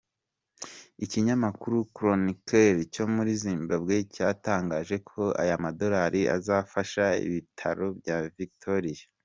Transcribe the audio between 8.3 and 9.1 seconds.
Victoria.